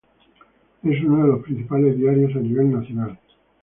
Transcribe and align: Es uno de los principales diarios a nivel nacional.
Es 0.81 1.03
uno 1.03 1.21
de 1.21 1.27
los 1.27 1.43
principales 1.43 1.95
diarios 1.95 2.35
a 2.35 2.39
nivel 2.39 2.71
nacional. 2.71 3.19